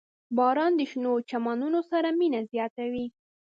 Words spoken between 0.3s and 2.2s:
•باران د شنو چمنونو سره